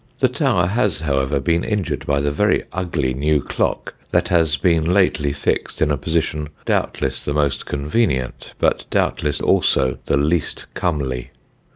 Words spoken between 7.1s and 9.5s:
the most convenient but doubtless